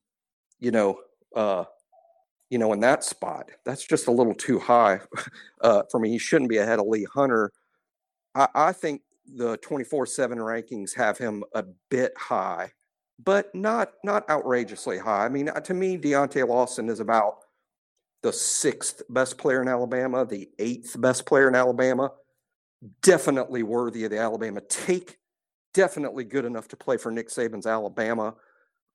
[0.61, 1.01] you know,
[1.35, 1.65] uh,
[2.51, 3.51] you know, in that spot.
[3.65, 5.01] That's just a little too high
[5.61, 6.11] uh, for me.
[6.11, 7.53] He shouldn't be ahead of Lee Hunter.
[8.35, 9.03] I, I think
[9.37, 12.73] the 24 7 rankings have him a bit high,
[13.23, 15.25] but not not outrageously high.
[15.25, 17.39] I mean, uh, to me, Deontae Lawson is about
[18.23, 22.13] the sixth best player in Alabama, the eighth best player in Alabama.
[23.03, 25.19] Definitely worthy of the Alabama take.
[25.73, 28.35] Definitely good enough to play for Nick Saban's Alabama.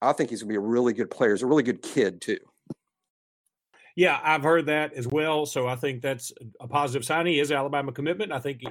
[0.02, 1.32] I think he's going to be a really good player.
[1.32, 2.40] He's a really good kid, too.
[3.96, 5.46] Yeah, I've heard that as well.
[5.46, 7.28] So I think that's a positive sign.
[7.28, 8.32] He is Alabama commitment.
[8.32, 8.62] I think,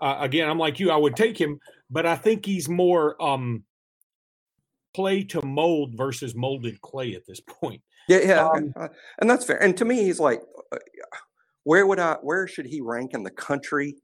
[0.00, 1.58] uh, again, I'm like you, I would take him,
[1.90, 3.64] but I think he's more um,
[4.94, 7.82] play to mold versus molded clay at this point.
[8.08, 8.74] Yeah, yeah, um,
[9.18, 9.62] and that's fair.
[9.62, 10.40] And to me, he's like,
[10.72, 10.78] uh,
[11.64, 12.16] where would I?
[12.22, 13.96] Where should he rank in the country?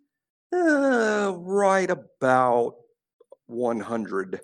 [0.54, 2.74] Uh, right about
[3.46, 4.40] 100.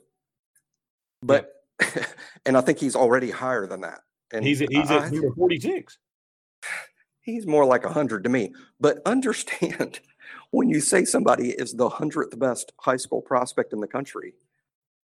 [1.22, 2.06] But, yeah.
[2.46, 4.00] and I think he's already higher than that.
[4.32, 5.98] And he's he's at number 46
[7.20, 8.52] he's more like 100 to me.
[8.80, 10.00] But understand
[10.50, 14.34] when you say somebody is the 100th best high school prospect in the country,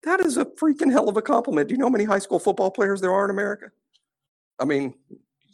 [0.05, 1.69] that is a freaking hell of a compliment.
[1.69, 3.71] Do you know how many high school football players there are in America?
[4.61, 4.95] I mean,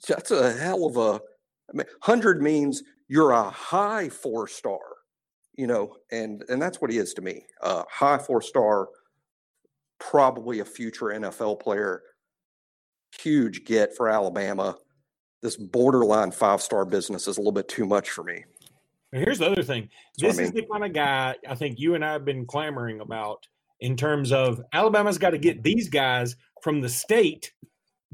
[0.06, 1.20] that's a hell of a
[1.70, 4.80] I mean, 100 means you're a high four star,
[5.56, 7.44] you know, and and that's what he is to me.
[7.62, 8.88] Uh, high four star,
[9.98, 12.02] probably a future NFL player.
[13.20, 14.76] Huge get for Alabama
[15.44, 18.42] this borderline five star business is a little bit too much for me.
[19.12, 19.90] And here's the other thing.
[20.18, 20.46] That's this I mean.
[20.46, 23.46] is the kind of guy I think you and I have been clamoring about
[23.80, 27.52] in terms of Alabama's got to get these guys from the state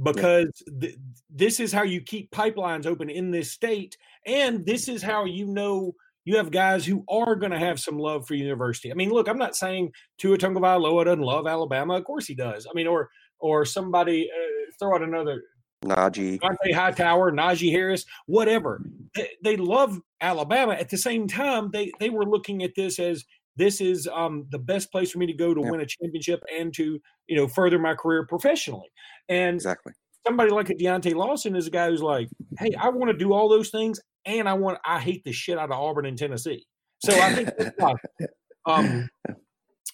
[0.02, 0.96] because th-
[1.28, 3.96] this is how you keep pipelines open in this state.
[4.26, 7.98] And this is how you know you have guys who are going to have some
[7.98, 8.90] love for university.
[8.90, 11.94] I mean, look, I'm not saying Tua Tagovailoa doesn't love Alabama.
[11.94, 12.66] Of course he does.
[12.66, 15.42] I mean, or or somebody uh, throw out another
[15.84, 18.82] Najee, Dont'a Hightower, Najee Harris, whatever.
[19.14, 20.74] They, they, love Alabama.
[20.74, 23.24] At the same time, they they were looking at this as
[23.56, 25.70] this is um, the best place for me to go to yeah.
[25.70, 28.88] win a championship and to you know further my career professionally.
[29.30, 29.94] And exactly
[30.26, 33.32] somebody like a Deontae Lawson is a guy who's like, hey, I want to do
[33.32, 36.66] all those things, and I want I hate the shit out of Auburn and Tennessee.
[37.04, 37.50] So I think
[38.66, 39.08] um,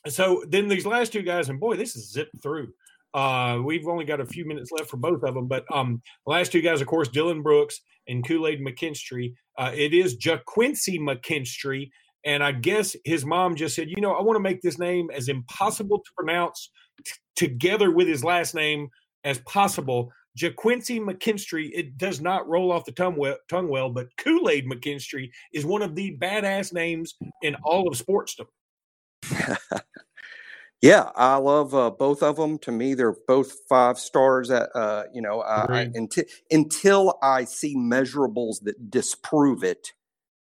[0.09, 2.69] so then these last two guys, and boy, this is zipped through.
[3.15, 6.33] Uh, we've only got a few minutes left for both of them, but um, the
[6.33, 9.33] last two guys, of course, Dylan Brooks and Kool Aid McKinstry.
[9.57, 11.89] Uh, it is JaQuincy McKinstry,
[12.27, 15.09] and I guess his mom just said, you know, I want to make this name
[15.15, 16.71] as impossible to pronounce
[17.07, 18.91] t- together with his last name
[19.27, 20.11] as possible.
[20.39, 24.67] JaQuincy McKinstry, it does not roll off the tongue well, tongue well but Kool Aid
[24.67, 28.47] McKinstry is one of the badass names in all of sportsdom.
[30.83, 32.59] Yeah, I love uh, both of them.
[32.59, 34.51] To me, they're both five stars.
[34.51, 39.95] At uh, you know, I, until until I see measurables that disprove it,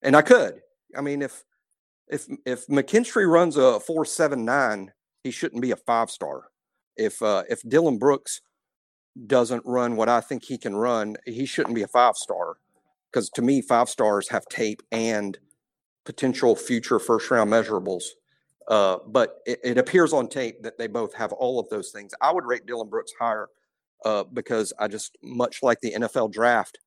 [0.02, 0.61] and I could.
[0.96, 1.44] I mean, if
[2.09, 6.48] if if McKinstry runs a four seven nine, he shouldn't be a five star.
[6.96, 8.40] If uh, if Dylan Brooks
[9.26, 12.57] doesn't run what I think he can run, he shouldn't be a five star.
[13.11, 15.38] Because to me, five stars have tape and
[16.04, 18.04] potential future first round measurables.
[18.68, 22.12] Uh, but it, it, appears on tape that they both have all of those things.
[22.20, 23.48] I would rate Dylan Brooks higher
[24.04, 26.78] uh, because I just, much like the NFL draft,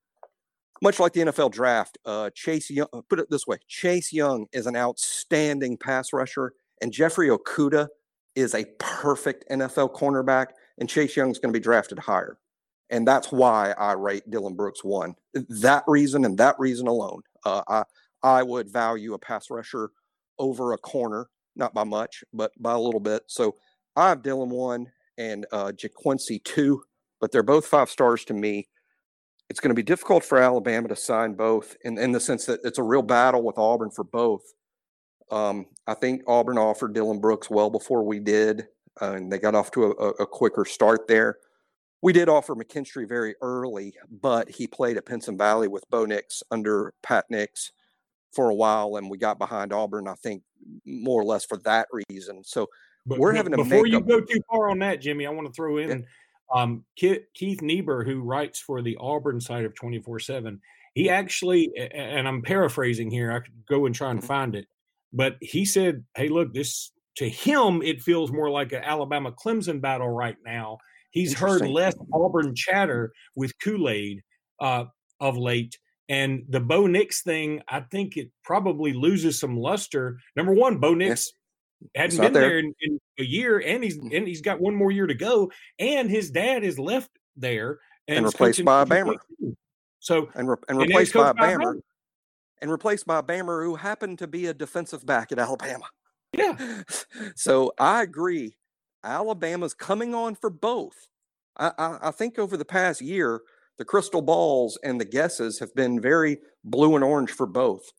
[0.81, 4.47] much like the NFL draft, uh, Chase Young, uh, put it this way Chase Young
[4.51, 7.87] is an outstanding pass rusher, and Jeffrey Okudah
[8.35, 10.47] is a perfect NFL cornerback,
[10.81, 12.39] and Chase Young is going to be drafted higher.
[12.89, 15.15] And that's why I rate Dylan Brooks one.
[15.33, 17.83] That reason and that reason alone, uh, I,
[18.23, 19.91] I would value a pass rusher
[20.39, 23.23] over a corner not by much, but by a little bit.
[23.27, 23.55] So
[23.95, 26.81] I have Dylan one and uh, JaQuincy two,
[27.19, 28.67] but they're both five stars to me.
[29.49, 32.61] It's going to be difficult for Alabama to sign both in, in the sense that
[32.63, 34.41] it's a real battle with Auburn for both.
[35.29, 38.67] Um, I think Auburn offered Dylan Brooks well before we did,
[39.01, 41.37] uh, and they got off to a, a, quicker start there.
[42.01, 46.43] We did offer McKinstry very early, but he played at Pinson Valley with Bo Nix
[46.51, 47.71] under Pat Nix
[48.31, 50.07] for a while, and we got behind Auburn.
[50.07, 50.43] I think
[50.85, 52.43] more or less for that reason.
[52.43, 52.69] So
[53.05, 55.25] but, we're having to before you go too far on that, Jimmy.
[55.25, 56.61] I want to throw in yeah.
[56.61, 60.61] um, Keith Niebuhr, who writes for the Auburn side of twenty four seven.
[60.93, 63.31] He actually, and I'm paraphrasing here.
[63.31, 64.27] I could go and try and mm-hmm.
[64.27, 64.67] find it,
[65.13, 69.81] but he said, "Hey, look, this to him it feels more like an Alabama Clemson
[69.81, 70.77] battle right now."
[71.11, 74.21] He's heard less Auburn chatter with Kool Aid
[74.61, 74.85] uh,
[75.19, 75.77] of late
[76.11, 80.17] and the Bo Nix thing, I think it probably loses some luster.
[80.35, 81.31] Number one, Bo Nix
[81.95, 84.15] hadn't been there, there in, in, a year, and he's mm.
[84.15, 85.49] and he's got one more year to go.
[85.79, 89.15] And his dad is left there and, and replaced by a Bama.
[89.99, 91.79] So and, re- and replaced by a Bammer,
[92.61, 95.85] and replaced by a Bammer who happened to be a defensive back at Alabama.
[96.33, 96.83] Yeah.
[97.35, 98.55] so I agree.
[99.03, 101.07] Alabama's coming on for both.
[101.57, 103.41] I, I, I think over the past year,
[103.77, 107.91] the crystal balls and the guesses have been very blue and orange for both.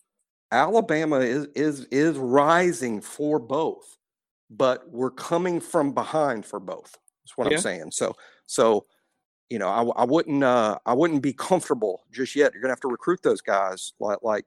[0.52, 3.96] Alabama is is is rising for both,
[4.50, 6.98] but we're coming from behind for both.
[7.24, 7.56] That's what yeah.
[7.56, 7.90] I'm saying.
[7.92, 8.14] So
[8.46, 8.86] so
[9.48, 12.52] you know, I, I wouldn't uh, I wouldn't be comfortable just yet.
[12.52, 14.44] You're gonna have to recruit those guys like like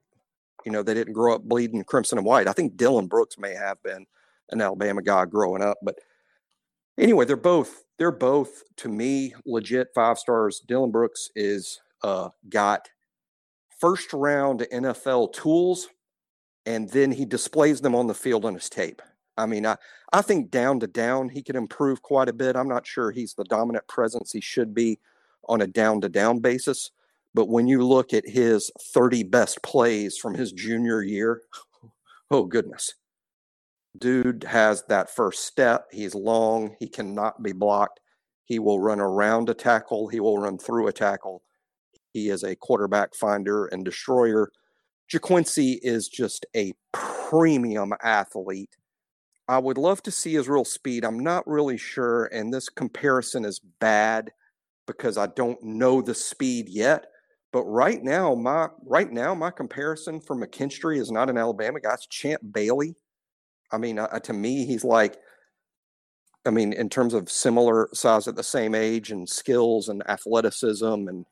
[0.64, 2.48] you know they didn't grow up bleeding crimson and white.
[2.48, 4.06] I think Dylan Brooks may have been
[4.50, 5.98] an Alabama guy growing up, but
[6.98, 10.62] anyway, they're both they're both to me legit five stars.
[10.66, 12.88] Dylan Brooks is uh, got
[13.80, 15.88] first round NFL tools
[16.64, 19.00] and then he displays them on the field on his tape.
[19.38, 19.76] I mean, I,
[20.12, 22.56] I think down to down, he can improve quite a bit.
[22.56, 24.98] I'm not sure he's the dominant presence he should be
[25.48, 26.90] on a down to down basis.
[27.36, 31.42] But when you look at his 30 best plays from his junior year,
[32.30, 32.94] oh, goodness.
[33.98, 35.86] Dude has that first step.
[35.92, 36.76] He's long.
[36.80, 38.00] He cannot be blocked.
[38.46, 40.08] He will run around a tackle.
[40.08, 41.42] He will run through a tackle.
[42.14, 44.50] He is a quarterback finder and destroyer
[45.12, 48.76] Ga'Quincy is just a premium athlete.
[49.48, 51.04] I would love to see his real speed.
[51.04, 54.32] I'm not really sure, and this comparison is bad
[54.86, 57.06] because I don't know the speed yet.
[57.52, 61.94] But right now, my right now my comparison for McKinstry is not an Alabama guy.
[61.94, 62.96] It's Champ Bailey.
[63.72, 65.16] I mean, uh, to me, he's like,
[66.44, 70.84] I mean, in terms of similar size at the same age and skills and athleticism,
[70.84, 71.24] and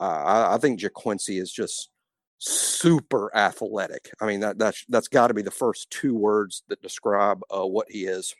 [0.00, 1.90] uh, I, I think Ga'Quincy is just
[2.38, 4.10] super athletic.
[4.20, 7.66] I mean that that's that's got to be the first two words that describe uh,
[7.66, 8.34] what he is.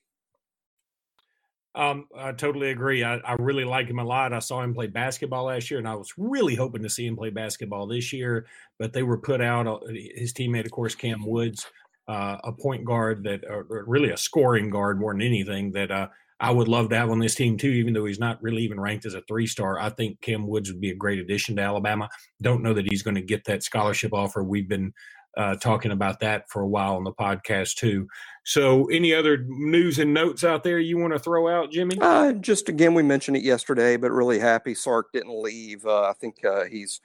[1.74, 3.02] Um, I totally agree.
[3.02, 4.32] I, I really like him a lot.
[4.32, 7.16] I saw him play basketball last year, and I was really hoping to see him
[7.16, 8.46] play basketball this year.
[8.78, 9.66] But they were put out.
[9.66, 11.66] Uh, his teammate, of course, Cam Woods,
[12.06, 16.08] uh, a point guard that, or really a scoring guard more than anything, that uh,
[16.38, 18.78] I would love to have on this team too, even though he's not really even
[18.78, 19.80] ranked as a three star.
[19.80, 22.08] I think Cam Woods would be a great addition to Alabama.
[22.40, 24.44] Don't know that he's going to get that scholarship offer.
[24.44, 24.92] We've been
[25.36, 28.06] uh, talking about that for a while on the podcast too.
[28.44, 31.96] So, any other news and notes out there you want to throw out, Jimmy?
[32.00, 35.84] Uh, just again, we mentioned it yesterday, but really happy Sark didn't leave.
[35.86, 37.00] Uh, I think uh, he's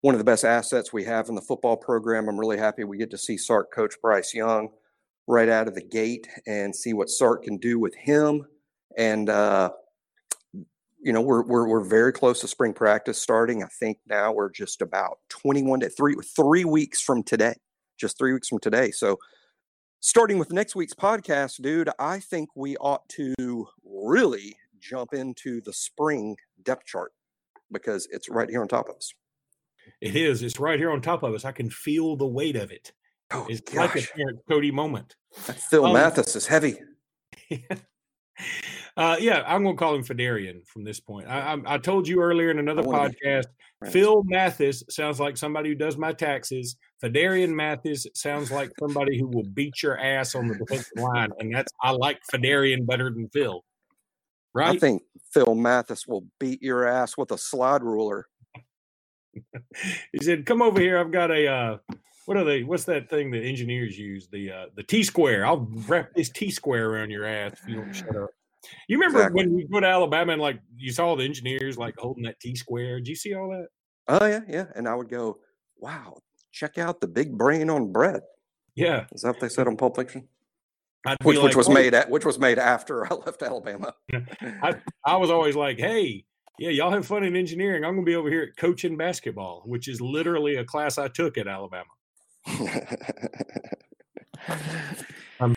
[0.00, 2.28] one of the best assets we have in the football program.
[2.28, 4.70] I'm really happy we get to see Sark coach Bryce Young
[5.26, 8.46] right out of the gate and see what Sark can do with him
[8.98, 9.70] and uh,
[11.00, 13.62] you know we're, we're we're very close to spring practice starting.
[13.62, 17.54] I think now we're just about 21 to three three weeks from today,
[17.96, 18.90] just three weeks from today.
[18.90, 19.18] So
[20.00, 23.34] starting with next week's podcast, dude, I think we ought to
[23.84, 27.12] really jump into the spring depth chart
[27.72, 29.12] because it's right here on top of us.
[30.00, 30.42] It is.
[30.42, 31.44] It's right here on top of us.
[31.44, 32.92] I can feel the weight of it.
[33.30, 33.76] Oh, it's gosh.
[33.76, 35.16] like a Terrence Cody moment.
[35.46, 36.78] That Phil um, Mathis is heavy.
[38.96, 41.28] Uh, yeah, I'm going to call him Phidarian from this point.
[41.28, 43.46] I, I, I told you earlier in another podcast,
[43.80, 43.92] right.
[43.92, 46.76] Phil Mathis sounds like somebody who does my taxes.
[47.02, 51.54] Phidarian Mathis sounds like somebody who will beat your ass on the defensive line, and
[51.54, 53.64] that's I like Phidarian better than Phil.
[54.54, 54.76] Right?
[54.76, 58.26] I think Phil Mathis will beat your ass with a slide ruler.
[60.12, 60.98] he said, "Come over here.
[60.98, 61.78] I've got a uh,
[62.26, 62.62] what are they?
[62.62, 64.28] What's that thing that engineers use?
[64.28, 65.46] The uh, the T square.
[65.46, 68.30] I'll wrap this T square around your ass if you don't shut up."
[68.88, 69.46] You remember exactly.
[69.46, 72.56] when we go to Alabama and like you saw the engineers like holding that T
[72.56, 72.98] square?
[72.98, 73.68] Did you see all that?
[74.08, 74.66] Oh yeah, yeah.
[74.74, 75.38] And I would go,
[75.76, 76.18] "Wow,
[76.52, 78.22] check out the big brain on Brett."
[78.74, 80.28] Yeah, is that what they said on Pulp Fiction?
[81.22, 81.72] Which, like, which was oh.
[81.72, 83.94] made at which was made after I left Alabama.
[84.62, 86.24] I, I was always like, "Hey,
[86.58, 87.84] yeah, y'all have fun in engineering.
[87.84, 91.08] I'm going to be over here at coaching basketball, which is literally a class I
[91.08, 91.84] took at Alabama."
[95.40, 95.56] um,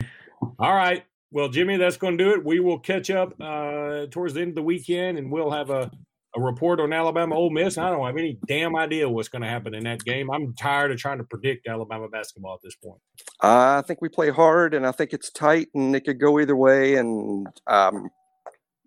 [0.58, 1.04] all right.
[1.32, 2.44] Well, Jimmy, that's going to do it.
[2.44, 5.90] We will catch up uh, towards the end of the weekend, and we'll have a,
[6.36, 7.78] a report on Alabama Ole Miss.
[7.78, 10.30] I don't have any damn idea what's going to happen in that game.
[10.30, 13.00] I'm tired of trying to predict Alabama basketball at this point.
[13.42, 16.38] Uh, I think we play hard, and I think it's tight, and it could go
[16.38, 16.96] either way.
[16.96, 18.10] And um,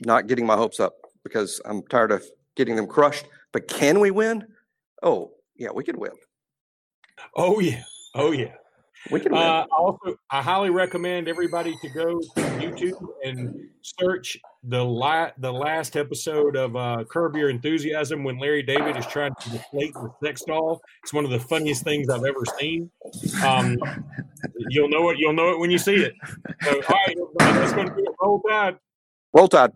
[0.05, 0.93] not getting my hopes up
[1.23, 2.23] because I'm tired of
[2.55, 3.25] getting them crushed.
[3.53, 4.45] But can we win?
[5.01, 6.11] Oh, yeah, we could win.
[7.35, 7.83] Oh yeah,
[8.13, 8.53] oh yeah.
[9.11, 9.33] We can.
[9.33, 15.51] Uh, also, I highly recommend everybody to go to YouTube and search the la- the
[15.51, 20.11] last episode of uh, Curb Your Enthusiasm when Larry David is trying to deflate the
[20.23, 20.81] sex doll.
[21.03, 22.89] It's one of the funniest things I've ever seen.
[23.45, 23.77] Um,
[24.69, 25.17] you'll know it.
[25.19, 26.13] You'll know it when you see it.
[26.63, 28.77] So, all right, everybody, that's going to be Roll Tide.
[29.33, 29.71] Roll Tide.